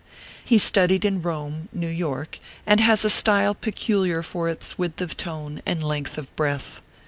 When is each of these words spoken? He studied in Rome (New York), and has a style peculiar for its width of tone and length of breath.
He 0.43 0.57
studied 0.57 1.05
in 1.05 1.21
Rome 1.21 1.69
(New 1.71 1.85
York), 1.87 2.39
and 2.65 2.79
has 2.79 3.05
a 3.05 3.09
style 3.11 3.53
peculiar 3.53 4.23
for 4.23 4.49
its 4.49 4.75
width 4.75 4.99
of 4.99 5.15
tone 5.15 5.61
and 5.63 5.83
length 5.83 6.17
of 6.17 6.35
breath. 6.35 6.81